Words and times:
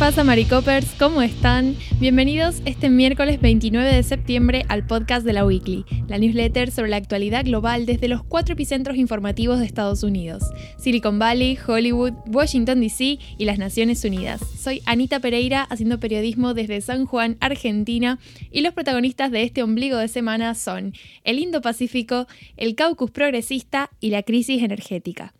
pasa, 0.00 0.24
Maricopers? 0.24 0.94
¿Cómo 0.98 1.20
están? 1.20 1.76
Bienvenidos 1.98 2.62
este 2.64 2.88
miércoles 2.88 3.38
29 3.38 3.96
de 3.96 4.02
septiembre 4.02 4.64
al 4.70 4.86
podcast 4.86 5.26
de 5.26 5.34
la 5.34 5.44
Weekly, 5.44 5.84
la 6.08 6.16
newsletter 6.16 6.70
sobre 6.70 6.88
la 6.88 6.96
actualidad 6.96 7.44
global 7.44 7.84
desde 7.84 8.08
los 8.08 8.24
cuatro 8.24 8.54
epicentros 8.54 8.96
informativos 8.96 9.58
de 9.58 9.66
Estados 9.66 10.02
Unidos: 10.02 10.42
Silicon 10.78 11.18
Valley, 11.18 11.58
Hollywood, 11.66 12.14
Washington 12.28 12.80
DC 12.80 13.18
y 13.36 13.44
las 13.44 13.58
Naciones 13.58 14.02
Unidas. 14.02 14.40
Soy 14.58 14.80
Anita 14.86 15.20
Pereira, 15.20 15.64
haciendo 15.64 16.00
periodismo 16.00 16.54
desde 16.54 16.80
San 16.80 17.04
Juan, 17.04 17.36
Argentina, 17.40 18.18
y 18.50 18.62
los 18.62 18.72
protagonistas 18.72 19.30
de 19.30 19.42
este 19.42 19.62
ombligo 19.62 19.98
de 19.98 20.08
semana 20.08 20.54
son 20.54 20.94
el 21.24 21.38
Indo-Pacífico, 21.38 22.26
el 22.56 22.74
Caucus 22.74 23.10
progresista 23.10 23.90
y 24.00 24.08
la 24.08 24.22
crisis 24.22 24.62
energética. 24.62 25.34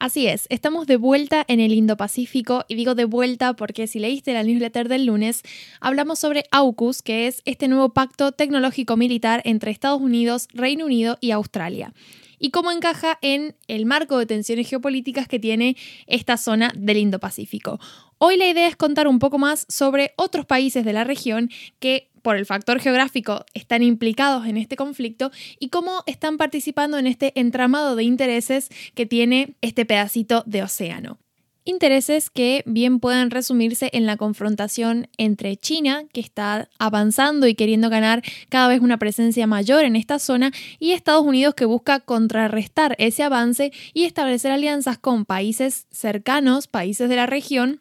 Así 0.00 0.26
es, 0.26 0.46
estamos 0.48 0.86
de 0.86 0.96
vuelta 0.96 1.44
en 1.46 1.60
el 1.60 1.74
Indo-Pacífico 1.74 2.64
y 2.68 2.74
digo 2.74 2.94
de 2.94 3.04
vuelta 3.04 3.52
porque 3.52 3.86
si 3.86 3.98
leíste 3.98 4.32
la 4.32 4.42
newsletter 4.42 4.88
del 4.88 5.04
lunes, 5.04 5.42
hablamos 5.78 6.18
sobre 6.18 6.46
AUKUS, 6.52 7.02
que 7.02 7.26
es 7.26 7.42
este 7.44 7.68
nuevo 7.68 7.90
pacto 7.90 8.32
tecnológico 8.32 8.96
militar 8.96 9.42
entre 9.44 9.70
Estados 9.70 10.00
Unidos, 10.00 10.48
Reino 10.54 10.86
Unido 10.86 11.18
y 11.20 11.32
Australia 11.32 11.92
y 12.38 12.50
cómo 12.50 12.72
encaja 12.72 13.18
en 13.20 13.54
el 13.68 13.84
marco 13.84 14.16
de 14.16 14.24
tensiones 14.24 14.70
geopolíticas 14.70 15.28
que 15.28 15.38
tiene 15.38 15.76
esta 16.06 16.38
zona 16.38 16.72
del 16.74 16.96
Indo-Pacífico. 16.96 17.78
Hoy 18.22 18.36
la 18.36 18.50
idea 18.50 18.68
es 18.68 18.76
contar 18.76 19.08
un 19.08 19.18
poco 19.18 19.38
más 19.38 19.64
sobre 19.70 20.12
otros 20.16 20.44
países 20.44 20.84
de 20.84 20.92
la 20.92 21.04
región 21.04 21.48
que 21.78 22.10
por 22.20 22.36
el 22.36 22.44
factor 22.44 22.78
geográfico 22.78 23.46
están 23.54 23.82
implicados 23.82 24.44
en 24.44 24.58
este 24.58 24.76
conflicto 24.76 25.30
y 25.58 25.70
cómo 25.70 26.02
están 26.04 26.36
participando 26.36 26.98
en 26.98 27.06
este 27.06 27.32
entramado 27.40 27.96
de 27.96 28.04
intereses 28.04 28.68
que 28.94 29.06
tiene 29.06 29.54
este 29.62 29.86
pedacito 29.86 30.42
de 30.44 30.62
océano. 30.62 31.16
Intereses 31.64 32.28
que 32.28 32.62
bien 32.66 33.00
pueden 33.00 33.30
resumirse 33.30 33.88
en 33.94 34.04
la 34.04 34.18
confrontación 34.18 35.08
entre 35.16 35.56
China, 35.56 36.04
que 36.12 36.20
está 36.20 36.68
avanzando 36.78 37.46
y 37.46 37.54
queriendo 37.54 37.88
ganar 37.88 38.22
cada 38.50 38.68
vez 38.68 38.82
una 38.82 38.98
presencia 38.98 39.46
mayor 39.46 39.86
en 39.86 39.96
esta 39.96 40.18
zona, 40.18 40.52
y 40.78 40.92
Estados 40.92 41.24
Unidos 41.24 41.54
que 41.54 41.64
busca 41.64 42.00
contrarrestar 42.00 42.96
ese 42.98 43.22
avance 43.22 43.72
y 43.94 44.04
establecer 44.04 44.52
alianzas 44.52 44.98
con 44.98 45.24
países 45.24 45.86
cercanos, 45.90 46.66
países 46.66 47.08
de 47.08 47.16
la 47.16 47.24
región, 47.24 47.80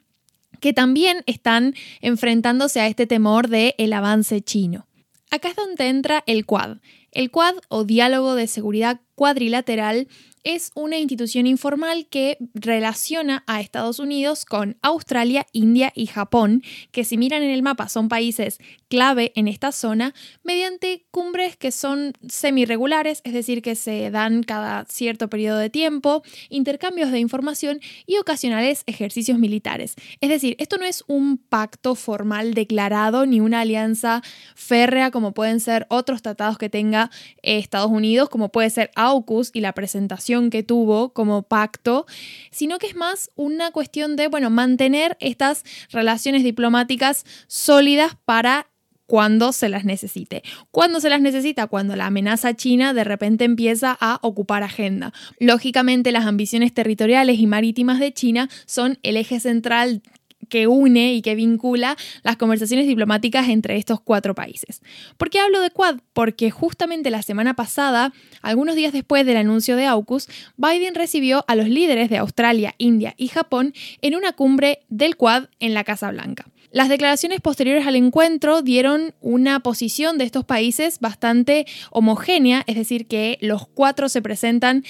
que 0.60 0.74
también 0.74 1.24
están 1.26 1.76
enfrentándose 2.02 2.80
a 2.80 2.88
este 2.88 3.08
temor 3.08 3.48
del 3.48 3.74
el 3.78 3.94
avance 3.94 4.42
chino. 4.42 4.88
Acá 5.32 5.50
es 5.50 5.56
donde 5.56 5.88
entra 5.88 6.24
el 6.26 6.46
Quad. 6.46 6.78
El 7.12 7.32
Quad 7.32 7.56
o 7.70 7.84
Diálogo 7.84 8.36
de 8.36 8.48
Seguridad 8.48 9.02
Cuadrilateral 9.16 10.08
es 10.44 10.72
una 10.76 10.98
institución 10.98 11.48
informal 11.48 12.08
que 12.10 12.38
relaciona 12.54 13.44
a 13.48 13.62
Estados 13.62 14.00
Unidos 14.00 14.46
con 14.46 14.78
Australia, 14.82 15.46
India 15.52 15.92
y 15.96 16.08
Japón, 16.08 16.64
que 16.92 17.04
si 17.04 17.18
miran 17.18 17.44
en 17.44 17.50
el 17.50 17.64
mapa 17.64 17.90
son 17.90 18.10
países 18.10 18.60
clave 18.88 19.32
en 19.36 19.48
esta 19.48 19.72
zona, 19.72 20.14
mediante 20.44 21.06
cumbres 21.12 21.58
que 21.58 21.72
son 21.72 22.14
semi-regulares, 22.28 23.22
es 23.24 23.34
decir, 23.34 23.62
que 23.62 23.76
se 23.76 24.10
dan 24.12 24.44
cada 24.44 24.86
cierto 24.86 25.30
periodo 25.30 25.58
de 25.58 25.70
tiempo, 25.70 26.24
intercambios 26.50 27.12
de 27.12 27.20
información 27.20 27.80
y 28.06 28.18
ocasionales 28.18 28.84
ejercicios 28.88 29.38
militares. 29.38 29.96
Es 30.22 30.30
decir, 30.30 30.56
esto 30.60 30.78
no 30.78 30.86
es 30.86 31.04
un 31.08 31.38
pacto 31.38 31.96
formal 31.96 32.54
declarado 32.54 33.26
ni 33.26 33.40
una 33.40 33.62
alianza 33.62 34.24
férrea 34.56 35.12
como 35.12 35.34
pueden 35.34 35.60
ser 35.60 35.86
otros 35.90 36.22
tratados 36.22 36.58
que 36.58 36.70
tenga 36.70 37.12
Estados 37.42 37.92
Unidos, 37.92 38.30
como 38.30 38.50
puede 38.50 38.70
ser 38.70 38.92
AUKUS 38.96 39.52
y 39.54 39.62
la 39.62 39.74
presentación 39.74 40.29
que 40.50 40.64
tuvo 40.64 41.10
como 41.10 41.44
pacto, 41.44 42.06
sino 42.52 42.78
que 42.78 42.88
es 42.88 42.96
más 42.96 43.32
una 43.36 43.72
cuestión 43.72 44.16
de, 44.16 44.28
bueno, 44.28 44.50
mantener 44.50 45.18
estas 45.20 45.64
relaciones 45.92 46.44
diplomáticas 46.44 47.26
sólidas 47.48 48.16
para 48.26 48.68
cuando 49.08 49.54
se 49.54 49.70
las 49.70 49.86
necesite. 49.86 50.44
¿Cuándo 50.70 51.00
se 51.00 51.10
las 51.10 51.20
necesita? 51.20 51.66
Cuando 51.66 51.96
la 51.96 52.06
amenaza 52.06 52.54
china 52.54 52.94
de 52.94 53.04
repente 53.04 53.44
empieza 53.44 53.98
a 54.00 54.20
ocupar 54.22 54.62
agenda. 54.62 55.14
Lógicamente 55.40 56.12
las 56.12 56.28
ambiciones 56.28 56.76
territoriales 56.76 57.40
y 57.40 57.48
marítimas 57.48 58.00
de 58.00 58.14
China 58.14 58.50
son 58.68 59.00
el 59.02 59.18
eje 59.18 59.40
central 59.40 60.04
que 60.50 60.68
une 60.68 61.14
y 61.14 61.22
que 61.22 61.36
vincula 61.36 61.96
las 62.24 62.38
conversaciones 62.38 62.88
diplomáticas 62.88 63.48
entre 63.50 63.78
estos 63.78 64.02
cuatro 64.02 64.36
países. 64.36 64.82
¿Por 65.18 65.30
qué 65.30 65.40
hablo 65.40 65.62
de 65.62 65.70
Quad? 65.70 66.00
Porque 66.14 66.52
justamente 66.52 67.10
la 67.10 67.22
semana 67.22 67.56
pasada, 67.56 68.14
algunos 68.42 68.76
días 68.76 68.94
después 68.94 69.26
del 69.26 69.38
anuncio 69.38 69.76
de 69.76 69.86
AUKUS, 69.86 70.28
Biden 70.58 70.96
recibió 70.96 71.46
a 71.48 71.56
los 71.56 71.70
líderes 71.70 72.10
de 72.10 72.18
Australia, 72.18 72.76
India 72.78 73.14
y 73.18 73.28
Japón 73.28 73.74
en 74.02 74.16
una 74.16 74.34
cumbre 74.34 74.80
del 74.90 75.16
Quad 75.16 75.46
en 75.60 75.74
la 75.74 75.84
Casa 75.84 76.12
Blanca. 76.12 76.46
Las 76.72 76.90
declaraciones 76.90 77.42
posteriores 77.42 77.88
al 77.88 77.96
encuentro 77.96 78.62
dieron 78.62 79.16
una 79.22 79.60
posición 79.62 80.20
de 80.20 80.26
estos 80.26 80.46
países 80.46 81.00
bastante 81.00 81.66
homogénea, 81.90 82.64
es 82.68 82.76
decir, 82.76 83.08
que 83.08 83.40
los 83.42 83.68
cuatro 83.68 84.08
se 84.08 84.22
presentan 84.22 84.84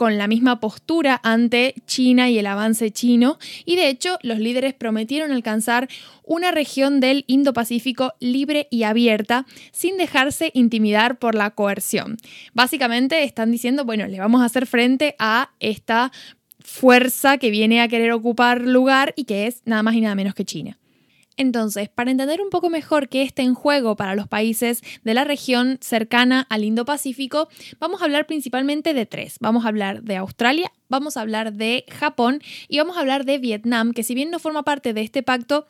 con 0.00 0.16
la 0.16 0.28
misma 0.28 0.60
postura 0.60 1.20
ante 1.22 1.74
China 1.86 2.30
y 2.30 2.38
el 2.38 2.46
avance 2.46 2.90
chino, 2.90 3.38
y 3.66 3.76
de 3.76 3.90
hecho 3.90 4.16
los 4.22 4.38
líderes 4.38 4.72
prometieron 4.72 5.30
alcanzar 5.30 5.90
una 6.24 6.52
región 6.52 7.00
del 7.00 7.24
Indo-Pacífico 7.26 8.14
libre 8.18 8.66
y 8.70 8.84
abierta, 8.84 9.44
sin 9.72 9.98
dejarse 9.98 10.52
intimidar 10.54 11.18
por 11.18 11.34
la 11.34 11.50
coerción. 11.50 12.16
Básicamente 12.54 13.24
están 13.24 13.50
diciendo, 13.50 13.84
bueno, 13.84 14.06
le 14.06 14.18
vamos 14.18 14.40
a 14.40 14.46
hacer 14.46 14.66
frente 14.66 15.16
a 15.18 15.50
esta 15.60 16.12
fuerza 16.60 17.36
que 17.36 17.50
viene 17.50 17.82
a 17.82 17.88
querer 17.88 18.12
ocupar 18.12 18.62
lugar 18.62 19.12
y 19.16 19.24
que 19.24 19.48
es 19.48 19.60
nada 19.66 19.82
más 19.82 19.96
y 19.96 20.00
nada 20.00 20.14
menos 20.14 20.34
que 20.34 20.46
China. 20.46 20.79
Entonces, 21.40 21.88
para 21.88 22.10
entender 22.10 22.42
un 22.42 22.50
poco 22.50 22.68
mejor 22.68 23.08
qué 23.08 23.22
está 23.22 23.40
en 23.40 23.54
juego 23.54 23.96
para 23.96 24.14
los 24.14 24.28
países 24.28 24.82
de 25.04 25.14
la 25.14 25.24
región 25.24 25.78
cercana 25.80 26.46
al 26.50 26.64
Indo-Pacífico, 26.64 27.48
vamos 27.78 28.02
a 28.02 28.04
hablar 28.04 28.26
principalmente 28.26 28.92
de 28.92 29.06
tres. 29.06 29.38
Vamos 29.40 29.64
a 29.64 29.68
hablar 29.68 30.02
de 30.02 30.16
Australia, 30.16 30.70
vamos 30.90 31.16
a 31.16 31.22
hablar 31.22 31.54
de 31.54 31.86
Japón 31.88 32.42
y 32.68 32.76
vamos 32.76 32.98
a 32.98 33.00
hablar 33.00 33.24
de 33.24 33.38
Vietnam, 33.38 33.94
que 33.94 34.02
si 34.02 34.14
bien 34.14 34.30
no 34.30 34.38
forma 34.38 34.64
parte 34.64 34.92
de 34.92 35.00
este 35.00 35.22
pacto, 35.22 35.66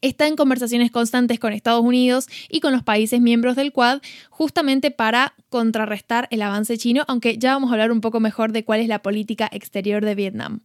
está 0.00 0.26
en 0.26 0.34
conversaciones 0.34 0.90
constantes 0.90 1.38
con 1.38 1.52
Estados 1.52 1.84
Unidos 1.84 2.26
y 2.48 2.58
con 2.58 2.72
los 2.72 2.82
países 2.82 3.20
miembros 3.20 3.54
del 3.54 3.70
Quad, 3.70 4.00
justamente 4.28 4.90
para 4.90 5.34
contrarrestar 5.50 6.26
el 6.32 6.42
avance 6.42 6.78
chino, 6.78 7.04
aunque 7.06 7.38
ya 7.38 7.52
vamos 7.52 7.70
a 7.70 7.74
hablar 7.74 7.92
un 7.92 8.00
poco 8.00 8.18
mejor 8.18 8.50
de 8.50 8.64
cuál 8.64 8.80
es 8.80 8.88
la 8.88 9.02
política 9.02 9.48
exterior 9.52 10.04
de 10.04 10.16
Vietnam. 10.16 10.62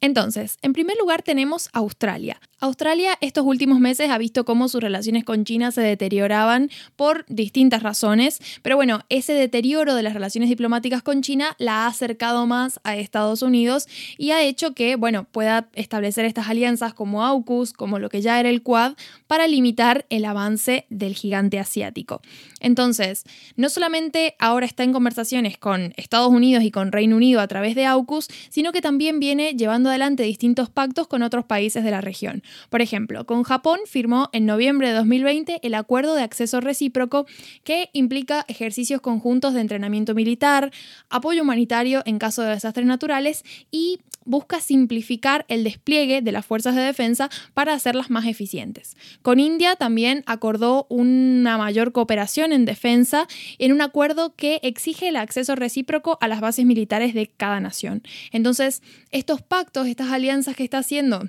Entonces, 0.00 0.58
en 0.60 0.72
primer 0.72 0.96
lugar 0.98 1.22
tenemos 1.22 1.70
Australia. 1.72 2.40
Australia 2.60 3.16
estos 3.20 3.44
últimos 3.44 3.80
meses 3.80 4.10
ha 4.10 4.18
visto 4.18 4.44
cómo 4.44 4.68
sus 4.68 4.82
relaciones 4.82 5.24
con 5.24 5.44
China 5.44 5.70
se 5.70 5.80
deterioraban 5.82 6.70
por 6.96 7.24
distintas 7.28 7.82
razones, 7.82 8.40
pero 8.62 8.76
bueno, 8.76 9.00
ese 9.08 9.34
deterioro 9.34 9.94
de 9.94 10.02
las 10.02 10.14
relaciones 10.14 10.48
diplomáticas 10.48 11.02
con 11.02 11.22
China 11.22 11.56
la 11.58 11.84
ha 11.84 11.86
acercado 11.86 12.46
más 12.46 12.80
a 12.84 12.96
Estados 12.96 13.42
Unidos 13.42 13.86
y 14.18 14.30
ha 14.30 14.42
hecho 14.42 14.74
que, 14.74 14.96
bueno, 14.96 15.24
pueda 15.24 15.68
establecer 15.74 16.24
estas 16.24 16.48
alianzas 16.48 16.94
como 16.94 17.24
AUKUS, 17.24 17.72
como 17.72 17.98
lo 17.98 18.08
que 18.08 18.22
ya 18.22 18.40
era 18.40 18.48
el 18.48 18.62
Quad, 18.62 18.94
para 19.26 19.46
limitar 19.46 20.06
el 20.10 20.24
avance 20.24 20.86
del 20.90 21.14
gigante 21.14 21.58
asiático. 21.58 22.22
Entonces, 22.60 23.24
no 23.56 23.68
solamente 23.68 24.36
ahora 24.38 24.64
está 24.64 24.84
en 24.84 24.92
conversaciones 24.92 25.58
con 25.58 25.92
Estados 25.96 26.30
Unidos 26.30 26.64
y 26.64 26.70
con 26.70 26.92
Reino 26.92 27.16
Unido 27.16 27.40
a 27.40 27.48
través 27.48 27.74
de 27.74 27.84
AUKUS, 27.84 28.28
sino 28.48 28.72
que 28.72 28.80
también 28.80 29.20
viene 29.20 29.52
llevando 29.52 29.83
adelante 29.88 30.22
distintos 30.22 30.70
pactos 30.70 31.06
con 31.06 31.22
otros 31.22 31.44
países 31.44 31.84
de 31.84 31.90
la 31.90 32.00
región. 32.00 32.42
Por 32.70 32.82
ejemplo, 32.82 33.26
con 33.26 33.42
Japón 33.42 33.80
firmó 33.86 34.28
en 34.32 34.46
noviembre 34.46 34.88
de 34.88 34.94
2020 34.94 35.60
el 35.62 35.74
Acuerdo 35.74 36.14
de 36.14 36.22
Acceso 36.22 36.60
Recíproco 36.60 37.26
que 37.62 37.90
implica 37.92 38.44
ejercicios 38.48 39.00
conjuntos 39.00 39.54
de 39.54 39.60
entrenamiento 39.60 40.14
militar, 40.14 40.70
apoyo 41.10 41.42
humanitario 41.42 42.02
en 42.06 42.18
caso 42.18 42.42
de 42.42 42.50
desastres 42.50 42.86
naturales 42.86 43.44
y 43.70 44.00
busca 44.24 44.60
simplificar 44.60 45.44
el 45.48 45.64
despliegue 45.64 46.22
de 46.22 46.32
las 46.32 46.46
fuerzas 46.46 46.74
de 46.74 46.82
defensa 46.82 47.30
para 47.52 47.74
hacerlas 47.74 48.10
más 48.10 48.26
eficientes. 48.26 48.96
Con 49.22 49.40
India 49.40 49.76
también 49.76 50.22
acordó 50.26 50.86
una 50.88 51.58
mayor 51.58 51.92
cooperación 51.92 52.52
en 52.52 52.64
defensa 52.64 53.26
en 53.58 53.72
un 53.72 53.82
acuerdo 53.82 54.34
que 54.34 54.60
exige 54.62 55.08
el 55.08 55.16
acceso 55.16 55.54
recíproco 55.54 56.18
a 56.20 56.28
las 56.28 56.40
bases 56.40 56.64
militares 56.64 57.14
de 57.14 57.26
cada 57.26 57.60
nación. 57.60 58.02
Entonces, 58.32 58.82
estos 59.10 59.42
pactos 59.42 59.73
estas 59.82 60.10
alianzas 60.10 60.56
que 60.56 60.64
está 60.64 60.78
haciendo 60.78 61.28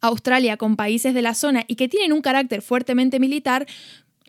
Australia 0.00 0.56
con 0.56 0.76
países 0.76 1.14
de 1.14 1.22
la 1.22 1.34
zona 1.34 1.64
y 1.66 1.76
que 1.76 1.88
tienen 1.88 2.12
un 2.12 2.22
carácter 2.22 2.62
fuertemente 2.62 3.20
militar, 3.20 3.66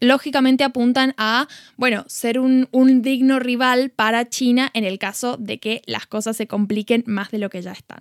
lógicamente 0.01 0.63
apuntan 0.63 1.13
a, 1.17 1.47
bueno, 1.77 2.03
ser 2.07 2.39
un, 2.39 2.67
digno 3.01 3.39
rival 3.39 3.91
para 3.91 4.27
China 4.27 4.69
en 4.73 4.83
el 4.83 4.99
caso 4.99 5.37
de 5.37 5.59
que 5.59 5.81
las 5.85 6.07
cosas 6.07 6.35
se 6.35 6.47
compliquen 6.47 7.03
más 7.07 7.31
de 7.31 7.37
lo 7.37 7.49
que 7.49 7.61
ya 7.61 7.71
están. 7.71 7.99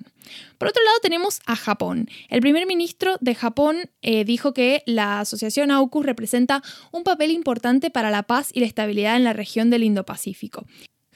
Por 0.58 0.68
otro 0.68 0.82
lado 0.82 0.98
tenemos 1.02 1.40
a 1.46 1.54
Japón. 1.54 2.08
El 2.28 2.40
primer 2.40 2.66
ministro 2.66 3.16
de 3.20 3.34
Japón 3.34 3.90
eh, 4.02 4.24
dijo 4.24 4.52
que 4.52 4.82
la 4.86 5.20
asociación 5.20 5.70
AUKUS 5.70 6.06
representa 6.06 6.62
un 6.90 7.04
papel 7.04 7.30
importante 7.30 7.90
para 7.90 8.10
la 8.10 8.24
paz 8.24 8.50
y 8.52 8.60
la 8.60 8.66
estabilidad 8.66 9.16
en 9.16 9.24
la 9.24 9.32
región 9.32 9.70
del 9.70 9.84
Indo-Pacífico. 9.84 10.66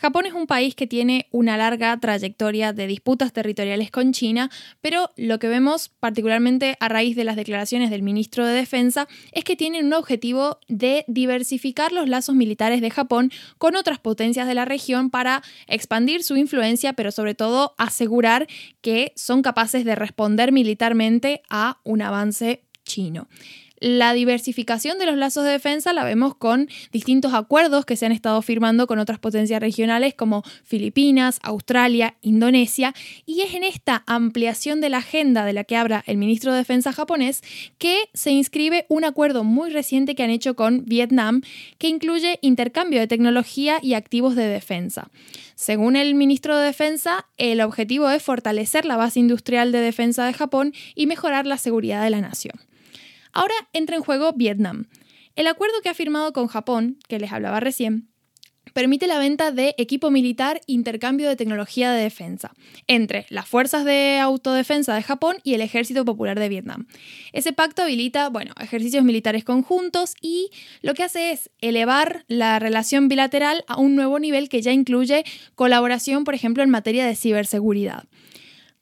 Japón 0.04 0.26
es 0.26 0.34
un 0.34 0.46
país 0.46 0.74
que 0.74 0.86
tiene 0.86 1.28
una 1.30 1.56
larga 1.56 1.98
trayectoria 1.98 2.74
de 2.74 2.86
disputas 2.86 3.32
territoriales 3.32 3.90
con 3.90 4.12
China, 4.12 4.50
pero 4.82 5.08
lo 5.16 5.38
que 5.38 5.48
vemos 5.48 5.88
particularmente 5.98 6.76
a 6.78 6.90
raíz 6.90 7.16
de 7.16 7.24
las 7.24 7.36
declaraciones 7.36 7.88
del 7.88 8.02
ministro 8.02 8.44
de 8.44 8.52
Defensa 8.52 9.08
es 9.32 9.44
que 9.44 9.56
tienen 9.56 9.86
un 9.86 9.94
objetivo 9.94 10.58
de 10.68 11.06
diversificar 11.08 11.90
los 11.90 12.06
lazos 12.06 12.34
militares 12.34 12.82
de 12.82 12.90
Japón 12.90 13.32
con 13.56 13.76
otras 13.76 13.98
potencias 13.98 14.46
de 14.46 14.54
la 14.54 14.66
región 14.66 15.08
para 15.08 15.42
expandir 15.68 16.22
su 16.22 16.36
influencia, 16.36 16.92
pero 16.92 17.10
sobre 17.10 17.34
todo 17.34 17.74
asegurar 17.78 18.46
que 18.82 19.14
son 19.16 19.40
capaces 19.40 19.86
de 19.86 19.94
responder 19.94 20.52
militarmente 20.52 21.40
a 21.48 21.78
un 21.82 22.02
avance 22.02 22.60
chino. 22.84 23.26
La 23.86 24.14
diversificación 24.14 24.98
de 24.98 25.04
los 25.04 25.18
lazos 25.18 25.44
de 25.44 25.50
defensa 25.50 25.92
la 25.92 26.04
vemos 26.04 26.34
con 26.34 26.70
distintos 26.90 27.34
acuerdos 27.34 27.84
que 27.84 27.96
se 27.96 28.06
han 28.06 28.12
estado 28.12 28.40
firmando 28.40 28.86
con 28.86 28.98
otras 28.98 29.18
potencias 29.18 29.60
regionales 29.60 30.14
como 30.14 30.42
Filipinas, 30.62 31.38
Australia, 31.42 32.16
Indonesia, 32.22 32.94
y 33.26 33.42
es 33.42 33.52
en 33.52 33.62
esta 33.62 34.02
ampliación 34.06 34.80
de 34.80 34.88
la 34.88 34.96
agenda 34.96 35.44
de 35.44 35.52
la 35.52 35.64
que 35.64 35.76
habla 35.76 36.02
el 36.06 36.16
ministro 36.16 36.52
de 36.52 36.60
Defensa 36.60 36.94
japonés 36.94 37.42
que 37.76 37.98
se 38.14 38.30
inscribe 38.30 38.86
un 38.88 39.04
acuerdo 39.04 39.44
muy 39.44 39.68
reciente 39.68 40.14
que 40.14 40.22
han 40.22 40.30
hecho 40.30 40.56
con 40.56 40.86
Vietnam 40.86 41.42
que 41.76 41.88
incluye 41.88 42.38
intercambio 42.40 43.00
de 43.00 43.06
tecnología 43.06 43.80
y 43.82 43.92
activos 43.92 44.34
de 44.34 44.48
defensa. 44.48 45.10
Según 45.56 45.96
el 45.96 46.14
ministro 46.14 46.56
de 46.56 46.64
Defensa, 46.64 47.26
el 47.36 47.60
objetivo 47.60 48.08
es 48.08 48.22
fortalecer 48.22 48.86
la 48.86 48.96
base 48.96 49.20
industrial 49.20 49.72
de 49.72 49.80
defensa 49.80 50.24
de 50.24 50.32
Japón 50.32 50.72
y 50.94 51.06
mejorar 51.06 51.44
la 51.46 51.58
seguridad 51.58 52.02
de 52.02 52.08
la 52.08 52.22
nación. 52.22 52.54
Ahora 53.34 53.54
entra 53.72 53.96
en 53.96 54.02
juego 54.02 54.32
Vietnam. 54.32 54.86
El 55.34 55.48
acuerdo 55.48 55.80
que 55.82 55.88
ha 55.88 55.94
firmado 55.94 56.32
con 56.32 56.46
Japón, 56.46 56.98
que 57.08 57.18
les 57.18 57.32
hablaba 57.32 57.58
recién, 57.58 58.08
permite 58.72 59.06
la 59.06 59.18
venta 59.18 59.50
de 59.50 59.74
equipo 59.76 60.10
militar 60.10 60.60
e 60.66 60.72
intercambio 60.72 61.28
de 61.28 61.36
tecnología 61.36 61.92
de 61.92 62.02
defensa 62.02 62.52
entre 62.86 63.26
las 63.30 63.46
fuerzas 63.46 63.84
de 63.84 64.18
autodefensa 64.18 64.94
de 64.94 65.02
Japón 65.02 65.36
y 65.42 65.54
el 65.54 65.60
Ejército 65.60 66.04
Popular 66.04 66.38
de 66.38 66.48
Vietnam. 66.48 66.86
Ese 67.32 67.52
pacto 67.52 67.82
habilita, 67.82 68.28
bueno, 68.28 68.54
ejercicios 68.60 69.04
militares 69.04 69.44
conjuntos 69.44 70.14
y 70.20 70.50
lo 70.80 70.94
que 70.94 71.02
hace 71.02 71.32
es 71.32 71.50
elevar 71.60 72.24
la 72.28 72.60
relación 72.60 73.08
bilateral 73.08 73.64
a 73.66 73.78
un 73.78 73.96
nuevo 73.96 74.20
nivel 74.20 74.48
que 74.48 74.62
ya 74.62 74.72
incluye 74.72 75.24
colaboración, 75.56 76.22
por 76.22 76.34
ejemplo, 76.34 76.62
en 76.62 76.70
materia 76.70 77.04
de 77.04 77.16
ciberseguridad. 77.16 78.04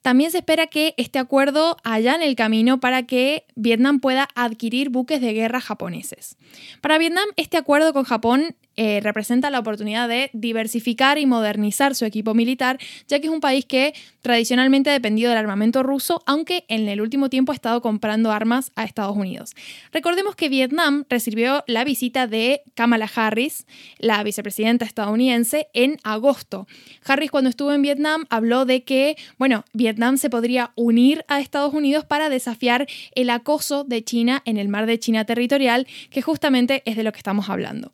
También 0.03 0.33
se 0.33 0.39
espera 0.39 0.67
que 0.67 0.95
este 0.97 1.19
acuerdo 1.19 1.77
haya 1.85 2.15
en 2.15 2.23
el 2.23 2.35
camino 2.35 2.81
para 2.81 3.05
que 3.05 3.47
Vietnam 3.55 4.01
pueda 4.01 4.29
adquirir 4.35 4.91
buques 4.91 5.21
de 5.21 5.33
guerra 5.33 5.61
japoneses. 5.61 6.37
Para 6.81 6.99
Vietnam, 6.99 7.29
este 7.37 7.57
acuerdo 7.57 7.93
con 7.93 8.05
Japón 8.05 8.57
eh, 8.77 9.01
representa 9.03 9.51
la 9.51 9.59
oportunidad 9.59 10.09
de 10.09 10.31
diversificar 10.33 11.19
y 11.19 11.27
modernizar 11.27 11.95
su 11.95 12.05
equipo 12.05 12.35
militar, 12.35 12.79
ya 13.09 13.21
que 13.21 13.27
es 13.27 13.33
un 13.33 13.41
país 13.41 13.65
que 13.65 13.95
tradicionalmente 14.23 14.91
ha 14.91 14.93
dependido 14.95 15.31
del 15.31 15.39
armamento 15.39 15.83
ruso, 15.83 16.23
aunque 16.27 16.65
en 16.69 16.89
el 16.89 17.01
último 17.01 17.29
tiempo 17.29 17.53
ha 17.53 17.55
estado 17.55 17.83
comprando 17.83 18.31
armas 18.31 18.73
a 18.77 18.85
Estados 18.85 19.17
Unidos. 19.17 19.55
Recordemos 19.93 20.37
que 20.37 20.49
Vietnam 20.49 21.05
recibió 21.09 21.65
la 21.67 21.85
visita 21.85 22.27
de 22.27 22.63
Kamala 22.75 23.11
Harris, 23.15 23.67
la 23.99 24.23
vicepresidenta 24.23 24.85
estadounidense, 24.85 25.69
en 25.75 25.99
agosto. 26.03 26.67
Harris 27.05 27.31
cuando 27.31 27.51
estuvo 27.51 27.73
en 27.73 27.83
Vietnam 27.83 28.25
habló 28.31 28.65
de 28.65 28.85
que, 28.85 29.17
bueno, 29.39 29.65
Vietnam 29.73 30.17
se 30.17 30.31
podría 30.31 30.73
unir 30.77 31.25
a 31.29 31.41
Estados 31.41 31.75
Unidos 31.75 32.05
para 32.05 32.29
desafiar 32.29 32.87
el 33.15 33.31
acoso 33.31 33.85
de 33.85 34.05
China 34.05 34.43
en 34.45 34.57
el 34.57 34.69
mar 34.69 34.87
de 34.87 34.99
China 34.99 35.25
territorial, 35.25 35.87
que 36.11 36.23
justamente 36.23 36.83
es 36.87 36.97
de 36.97 37.03
lo 37.03 37.13
que 37.13 37.19
estamos 37.19 37.49
hablando. 37.49 37.93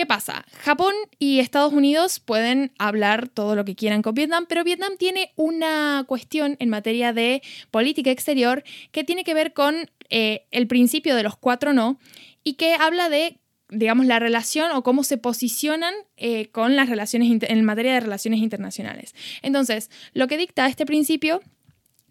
¿Qué 0.00 0.06
pasa? 0.06 0.46
Japón 0.62 0.94
y 1.18 1.40
Estados 1.40 1.74
Unidos 1.74 2.20
pueden 2.20 2.72
hablar 2.78 3.28
todo 3.28 3.54
lo 3.54 3.66
que 3.66 3.74
quieran 3.74 4.00
con 4.00 4.14
Vietnam, 4.14 4.46
pero 4.48 4.64
Vietnam 4.64 4.92
tiene 4.98 5.30
una 5.36 6.06
cuestión 6.08 6.56
en 6.58 6.70
materia 6.70 7.12
de 7.12 7.42
política 7.70 8.10
exterior 8.10 8.64
que 8.92 9.04
tiene 9.04 9.24
que 9.24 9.34
ver 9.34 9.52
con 9.52 9.90
eh, 10.08 10.46
el 10.52 10.66
principio 10.68 11.14
de 11.14 11.22
los 11.22 11.36
cuatro 11.36 11.74
no 11.74 11.98
y 12.42 12.54
que 12.54 12.76
habla 12.76 13.10
de 13.10 13.40
digamos, 13.68 14.06
la 14.06 14.18
relación 14.18 14.72
o 14.72 14.82
cómo 14.82 15.04
se 15.04 15.18
posicionan 15.18 15.92
eh, 16.16 16.48
con 16.48 16.76
las 16.76 16.88
relaciones 16.88 17.42
en 17.42 17.64
materia 17.66 17.92
de 17.92 18.00
relaciones 18.00 18.40
internacionales. 18.40 19.14
Entonces, 19.42 19.90
lo 20.14 20.28
que 20.28 20.38
dicta 20.38 20.66
este 20.66 20.86
principio 20.86 21.42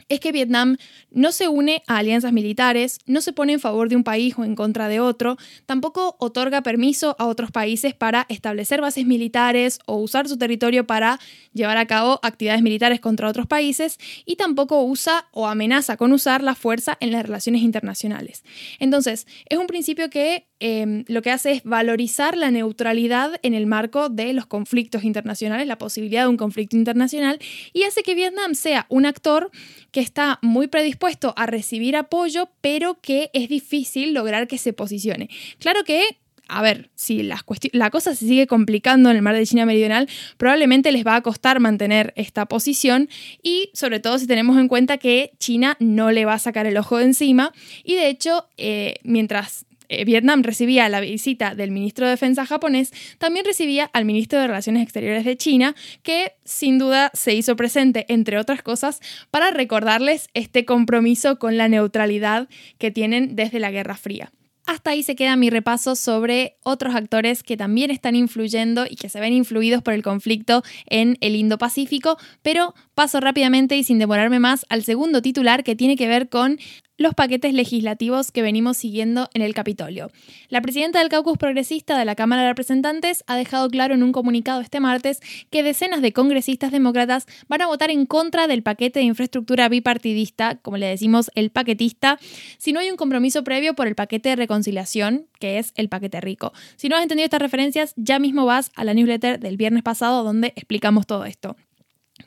es 0.10 0.20
que 0.20 0.32
Vietnam 0.32 0.78
no 1.12 1.32
se 1.32 1.48
une 1.48 1.84
a 1.88 1.98
alianzas 1.98 2.34
militares, 2.34 3.00
no 3.06 3.22
se 3.22 3.32
pone 3.32 3.54
en 3.54 3.60
favor 3.60 3.90
de 3.90 3.96
un 3.96 4.04
país 4.04 4.36
o 4.38 4.44
en 4.44 4.56
contra 4.56 4.88
de 4.88 5.00
otro, 5.00 5.38
tampoco 5.66 6.16
otorga 6.20 6.62
permiso 6.62 7.16
a 7.20 7.28
otros 7.28 7.52
países 7.52 7.94
para 7.94 8.26
establecer 8.30 8.82
bases 8.82 9.06
militares 9.06 9.80
o 9.86 9.98
usar 9.98 10.28
su 10.28 10.38
territorio 10.38 10.86
para 10.86 11.20
llevar 11.54 11.78
a 11.78 11.88
cabo 11.88 12.20
actividades 12.24 12.62
militares 12.62 13.00
contra 13.00 13.30
otros 13.30 13.48
países 13.48 13.98
y 14.26 14.36
tampoco 14.36 14.84
usa 14.84 15.28
o 15.32 15.48
amenaza 15.48 15.96
con 15.96 16.12
usar 16.12 16.44
la 16.44 16.56
fuerza 16.56 16.98
en 17.00 17.12
las 17.12 17.24
relaciones 17.24 17.62
internacionales. 17.62 18.44
Entonces, 18.80 19.28
es 19.48 19.58
un 19.58 19.68
principio 19.68 20.10
que 20.10 20.49
em, 20.60 21.04
lo 21.08 21.22
que 21.22 21.32
hace 21.32 21.52
es 21.52 21.64
valorizar 21.64 22.38
la 22.38 22.52
neutralidad 22.52 23.40
en 23.44 23.54
el 23.54 23.66
marco 23.66 24.10
de 24.10 24.34
los 24.34 24.46
conflictos 24.46 25.04
internacionales, 25.04 25.68
la 25.68 25.78
posibilidad 25.78 26.24
de 26.24 26.30
un 26.30 26.38
conflicto 26.38 26.76
internacional, 26.76 27.40
y 27.74 27.84
hace 27.84 28.04
que 28.04 28.16
Vietnam 28.16 28.56
sea 28.56 28.86
un 28.90 29.06
actor 29.06 29.52
que 29.92 30.02
está 30.02 30.40
muy 30.42 30.68
predispuesto 30.68 31.34
a 31.38 31.46
recibir 31.46 31.96
apoyo, 31.96 32.50
pero 32.62 33.00
que 33.02 33.30
es 33.34 33.50
difícil 33.50 34.14
lograr 34.14 34.48
que 34.48 34.58
se 34.58 34.74
posicione. 34.74 35.30
Claro 35.60 35.84
que 35.84 36.18
a 36.50 36.62
ver, 36.62 36.90
si 36.96 37.24
la, 37.24 37.46
la, 37.74 37.90
cosa 37.92 38.16
se 38.16 38.28
sigue 38.28 38.48
complicando 38.48 39.10
en 39.10 39.16
el 39.16 39.22
mar 39.22 39.36
de 39.36 39.46
China 39.46 39.66
Meridional, 39.66 40.10
probablemente 40.38 40.92
les 40.92 41.06
va 41.06 41.16
a 41.16 41.22
costar 41.22 41.60
mantener 41.60 42.12
esta 42.16 42.48
posición 42.48 43.08
y 43.44 43.70
sobre 43.74 44.00
todo 44.00 44.18
si 44.18 44.28
tenemos 44.28 44.58
en 44.58 44.68
cuenta 44.68 44.98
que 44.98 45.32
China 45.38 45.78
no 45.80 46.12
le 46.12 46.26
va 46.26 46.34
a 46.34 46.40
sacar 46.40 46.66
el 46.66 46.76
ojo 46.78 46.98
de 46.98 47.06
encima 47.06 47.54
y 47.84 47.96
de 47.96 48.10
hecho, 48.10 48.48
eh, 48.58 48.96
mientras 49.04 49.66
Vietnam 50.06 50.44
recibía 50.44 50.88
la 50.90 51.02
visita 51.02 51.56
del 51.56 51.72
ministro 51.72 52.06
de 52.06 52.12
Defensa 52.12 52.46
japonés, 52.46 52.92
también 53.18 53.46
recibía 53.46 53.86
al 53.86 54.06
ministro 54.06 54.40
de 54.40 54.48
Relaciones 54.48 54.84
Exteriores 54.84 55.26
de 55.26 55.38
China, 55.38 55.76
que 56.04 56.34
sin 56.46 56.78
duda 56.78 57.12
se 57.14 57.34
hizo 57.34 57.56
presente, 57.56 58.06
entre 58.10 58.38
otras 58.38 58.62
cosas, 58.62 59.00
para 59.32 59.52
recordarles 59.52 60.30
este 60.34 60.66
compromiso 60.66 61.40
con 61.40 61.58
la 61.58 61.68
neutralidad 61.68 62.50
que 62.78 62.92
tienen 62.92 63.36
desde 63.36 63.60
la 63.60 63.72
Guerra 63.72 63.96
Fría. 63.96 64.32
Hasta 64.70 64.92
ahí 64.92 65.02
se 65.02 65.16
queda 65.16 65.36
mi 65.36 65.50
repaso 65.50 65.96
sobre 65.96 66.58
otros 66.64 66.94
actores 66.94 67.42
que 67.42 67.58
también 67.58 67.90
están 67.90 68.16
influyendo 68.16 68.86
y 68.88 68.98
que 68.98 69.10
se 69.10 69.20
ven 69.20 69.34
influidos 69.34 69.82
por 69.82 69.96
el 69.96 70.04
conflicto 70.04 70.62
en 70.86 71.18
el 71.22 71.36
Indo-Pacífico, 71.36 72.20
pero 72.44 72.76
paso 72.94 73.20
rápidamente 73.20 73.76
y 73.78 73.84
sin 73.84 73.98
demorarme 73.98 74.40
más 74.40 74.68
al 74.70 74.84
segundo 74.84 75.24
titular 75.24 75.64
que 75.64 75.76
tiene 75.76 75.96
que 75.96 76.08
ver 76.08 76.30
con 76.30 76.60
los 77.00 77.16
paquetes 77.16 77.54
legislativos 77.54 78.32
que 78.32 78.42
venimos 78.42 78.76
siguiendo 78.76 79.30
en 79.34 79.42
el 79.42 79.54
Capitolio. 79.54 80.12
La 80.50 80.62
presidenta 80.62 81.00
del 81.00 81.08
caucus 81.08 81.38
progresista 81.38 81.98
de 81.98 82.04
la 82.04 82.14
Cámara 82.14 82.42
de 82.42 82.50
Representantes 82.50 83.24
ha 83.26 83.38
dejado 83.38 83.70
claro 83.70 83.96
en 83.96 84.04
un 84.04 84.12
comunicado 84.12 84.60
este 84.60 84.82
martes 84.82 85.22
que 85.50 85.64
decenas 85.64 86.02
de 86.02 86.12
congresistas 86.12 86.74
demócratas 86.74 87.26
van 87.48 87.62
a 87.62 87.68
votar 87.68 87.90
en 87.90 88.06
contra 88.06 88.48
del 88.48 88.64
paquete 88.64 89.00
de 89.00 89.06
infraestructura 89.06 89.70
bipartidista, 89.70 90.56
como 90.58 90.76
le 90.76 90.88
decimos 90.88 91.32
el 91.36 91.52
paquetista, 91.52 92.20
si 92.58 92.74
no 92.74 92.82
hay 92.82 92.92
un 92.92 92.98
compromiso 92.98 93.46
previo 93.46 93.76
por 93.76 93.88
el 93.88 93.96
paquete 93.96 94.30
de 94.30 94.36
reconciliación, 94.36 95.28
que 95.40 95.58
es 95.58 95.72
el 95.76 95.88
paquete 95.88 96.20
rico. 96.20 96.52
Si 96.76 96.90
no 96.90 96.98
has 96.98 97.04
entendido 97.04 97.24
estas 97.24 97.42
referencias, 97.42 97.94
ya 97.96 98.20
mismo 98.20 98.46
vas 98.46 98.72
a 98.76 98.84
la 98.84 98.94
newsletter 98.94 99.40
del 99.40 99.56
viernes 99.56 99.84
pasado 99.84 100.26
donde 100.26 100.48
explicamos 100.58 101.08
todo 101.08 101.24
esto. 101.24 101.56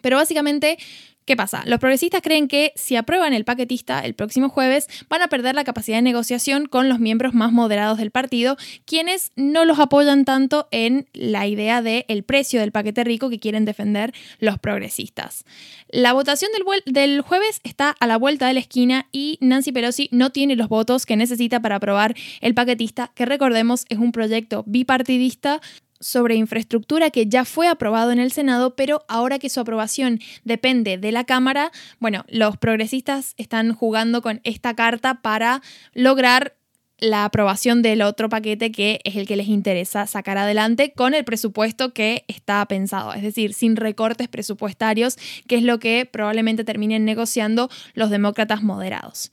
Pero 0.00 0.16
básicamente 0.16 0.78
¿Qué 1.24 1.36
pasa? 1.36 1.62
Los 1.66 1.78
progresistas 1.78 2.20
creen 2.20 2.48
que 2.48 2.72
si 2.74 2.96
aprueban 2.96 3.32
el 3.32 3.44
paquetista 3.44 4.00
el 4.00 4.14
próximo 4.14 4.48
jueves 4.48 4.88
van 5.08 5.22
a 5.22 5.28
perder 5.28 5.54
la 5.54 5.62
capacidad 5.62 5.98
de 5.98 6.02
negociación 6.02 6.66
con 6.66 6.88
los 6.88 6.98
miembros 6.98 7.32
más 7.32 7.52
moderados 7.52 7.98
del 7.98 8.10
partido, 8.10 8.56
quienes 8.86 9.30
no 9.36 9.64
los 9.64 9.78
apoyan 9.78 10.24
tanto 10.24 10.66
en 10.72 11.06
la 11.12 11.46
idea 11.46 11.80
del 11.80 12.04
el 12.08 12.24
precio 12.24 12.60
del 12.60 12.72
paquete 12.72 13.04
rico 13.04 13.30
que 13.30 13.38
quieren 13.38 13.64
defender 13.64 14.12
los 14.40 14.58
progresistas. 14.58 15.44
La 15.88 16.12
votación 16.12 16.50
del 16.86 17.20
jueves 17.20 17.60
está 17.62 17.94
a 18.00 18.06
la 18.06 18.16
vuelta 18.16 18.48
de 18.48 18.54
la 18.54 18.60
esquina 18.60 19.06
y 19.12 19.38
Nancy 19.40 19.70
Pelosi 19.70 20.08
no 20.10 20.30
tiene 20.30 20.56
los 20.56 20.68
votos 20.68 21.06
que 21.06 21.16
necesita 21.16 21.60
para 21.60 21.76
aprobar 21.76 22.14
el 22.40 22.54
paquetista, 22.54 23.12
que 23.14 23.26
recordemos 23.26 23.84
es 23.88 23.98
un 23.98 24.10
proyecto 24.10 24.64
bipartidista 24.66 25.60
sobre 26.02 26.34
infraestructura 26.34 27.10
que 27.10 27.26
ya 27.26 27.46
fue 27.46 27.68
aprobado 27.68 28.10
en 28.10 28.18
el 28.18 28.32
Senado, 28.32 28.76
pero 28.76 29.04
ahora 29.08 29.38
que 29.38 29.48
su 29.48 29.60
aprobación 29.60 30.20
depende 30.44 30.98
de 30.98 31.12
la 31.12 31.24
Cámara, 31.24 31.72
bueno, 32.00 32.24
los 32.28 32.58
progresistas 32.58 33.34
están 33.38 33.72
jugando 33.72 34.20
con 34.20 34.40
esta 34.44 34.74
carta 34.74 35.22
para 35.22 35.62
lograr 35.94 36.56
la 37.02 37.24
aprobación 37.24 37.82
del 37.82 38.00
otro 38.00 38.28
paquete 38.28 38.70
que 38.70 39.00
es 39.02 39.16
el 39.16 39.26
que 39.26 39.34
les 39.34 39.48
interesa 39.48 40.06
sacar 40.06 40.38
adelante 40.38 40.92
con 40.92 41.14
el 41.14 41.24
presupuesto 41.24 41.92
que 41.92 42.24
está 42.28 42.64
pensado, 42.66 43.12
es 43.12 43.22
decir, 43.22 43.54
sin 43.54 43.74
recortes 43.74 44.28
presupuestarios, 44.28 45.16
que 45.48 45.56
es 45.56 45.64
lo 45.64 45.80
que 45.80 46.08
probablemente 46.10 46.62
terminen 46.62 47.04
negociando 47.04 47.70
los 47.94 48.10
demócratas 48.10 48.62
moderados. 48.62 49.32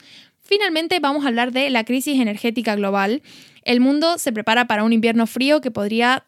Finalmente 0.49 0.99
vamos 0.99 1.25
a 1.25 1.27
hablar 1.27 1.51
de 1.51 1.69
la 1.69 1.83
crisis 1.83 2.19
energética 2.19 2.75
global. 2.75 3.21
El 3.61 3.81
mundo 3.81 4.17
se 4.17 4.31
prepara 4.31 4.65
para 4.65 4.83
un 4.83 4.93
invierno 4.93 5.27
frío 5.27 5.61
que 5.61 5.69
podría 5.69 6.25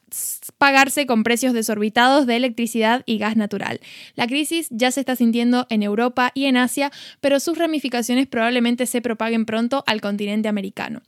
pagarse 0.59 1.07
con 1.07 1.23
precios 1.23 1.53
desorbitados 1.53 2.27
de 2.27 2.35
electricidad 2.35 3.01
y 3.07 3.17
gas 3.17 3.35
natural. 3.35 3.79
La 4.13 4.27
crisis 4.27 4.67
ya 4.69 4.91
se 4.91 4.99
está 4.99 5.15
sintiendo 5.15 5.65
en 5.71 5.81
Europa 5.81 6.31
y 6.35 6.45
en 6.45 6.57
Asia, 6.57 6.91
pero 7.19 7.39
sus 7.39 7.57
ramificaciones 7.57 8.27
probablemente 8.27 8.85
se 8.85 9.01
propaguen 9.01 9.47
pronto 9.47 9.83
al 9.87 10.01
continente 10.01 10.47
americano. 10.47 11.01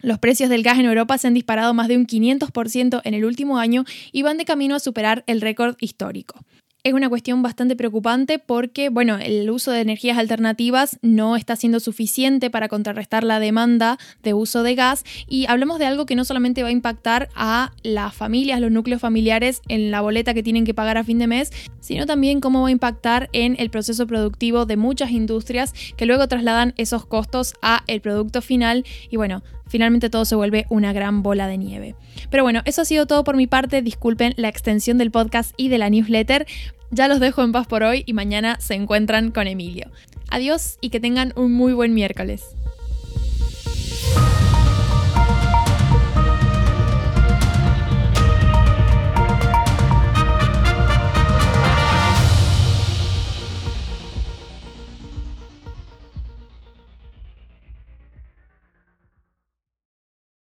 Los 0.00 0.18
precios 0.18 0.50
del 0.50 0.64
gas 0.64 0.80
en 0.80 0.86
Europa 0.86 1.18
se 1.18 1.28
han 1.28 1.34
disparado 1.34 1.72
más 1.72 1.86
de 1.86 1.98
un 1.98 2.08
500% 2.08 3.00
en 3.04 3.14
el 3.14 3.24
último 3.24 3.58
año 3.58 3.84
y 4.10 4.22
van 4.22 4.38
de 4.38 4.44
camino 4.44 4.74
a 4.74 4.80
superar 4.80 5.22
el 5.28 5.40
récord 5.40 5.76
histórico 5.78 6.44
es 6.82 6.94
una 6.94 7.08
cuestión 7.08 7.42
bastante 7.42 7.76
preocupante 7.76 8.38
porque, 8.38 8.88
bueno, 8.88 9.18
el 9.18 9.48
uso 9.50 9.70
de 9.70 9.80
energías 9.80 10.18
alternativas 10.18 10.98
no 11.02 11.36
está 11.36 11.56
siendo 11.56 11.80
suficiente 11.80 12.50
para 12.50 12.68
contrarrestar 12.68 13.24
la 13.24 13.40
demanda 13.40 13.98
de 14.22 14.34
uso 14.34 14.62
de 14.62 14.74
gas. 14.74 15.04
Y 15.28 15.46
hablamos 15.46 15.78
de 15.78 15.86
algo 15.86 16.06
que 16.06 16.16
no 16.16 16.24
solamente 16.24 16.62
va 16.62 16.68
a 16.68 16.72
impactar 16.72 17.28
a 17.34 17.72
las 17.82 18.14
familias, 18.14 18.60
los 18.60 18.70
núcleos 18.70 19.00
familiares 19.00 19.60
en 19.68 19.90
la 19.90 20.00
boleta 20.00 20.34
que 20.34 20.42
tienen 20.42 20.64
que 20.64 20.74
pagar 20.74 20.96
a 20.96 21.04
fin 21.04 21.18
de 21.18 21.26
mes, 21.26 21.52
sino 21.80 22.06
también 22.06 22.40
cómo 22.40 22.62
va 22.62 22.68
a 22.68 22.72
impactar 22.72 23.28
en 23.32 23.56
el 23.58 23.70
proceso 23.70 24.06
productivo 24.06 24.64
de 24.64 24.76
muchas 24.76 25.10
industrias 25.10 25.74
que 25.96 26.06
luego 26.06 26.28
trasladan 26.28 26.74
esos 26.76 27.04
costos 27.04 27.54
a 27.62 27.84
el 27.86 28.00
producto 28.00 28.40
final. 28.40 28.84
Y 29.10 29.16
bueno, 29.16 29.42
finalmente 29.70 30.10
todo 30.10 30.26
se 30.26 30.34
vuelve 30.34 30.66
una 30.68 30.92
gran 30.92 31.22
bola 31.22 31.46
de 31.46 31.56
nieve. 31.56 31.94
Pero 32.28 32.42
bueno, 32.42 32.60
eso 32.66 32.82
ha 32.82 32.84
sido 32.84 33.06
todo 33.06 33.24
por 33.24 33.36
mi 33.36 33.46
parte. 33.46 33.80
Disculpen 33.80 34.34
la 34.36 34.48
extensión 34.48 34.98
del 34.98 35.10
podcast 35.10 35.54
y 35.56 35.68
de 35.68 35.78
la 35.78 35.88
newsletter. 35.88 36.46
Ya 36.90 37.08
los 37.08 37.20
dejo 37.20 37.42
en 37.42 37.52
paz 37.52 37.66
por 37.66 37.84
hoy 37.84 38.02
y 38.04 38.12
mañana 38.12 38.58
se 38.60 38.74
encuentran 38.74 39.30
con 39.30 39.46
Emilio. 39.46 39.90
Adiós 40.28 40.76
y 40.80 40.90
que 40.90 41.00
tengan 41.00 41.32
un 41.36 41.52
muy 41.52 41.72
buen 41.72 41.94
miércoles. 41.94 42.42